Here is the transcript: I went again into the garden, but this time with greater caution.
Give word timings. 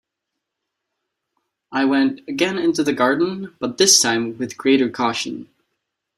I 1.71 1.85
went 1.85 2.21
again 2.27 2.57
into 2.57 2.83
the 2.83 2.91
garden, 2.91 3.53
but 3.59 3.77
this 3.77 4.01
time 4.01 4.35
with 4.39 4.57
greater 4.57 4.89
caution. 4.89 5.47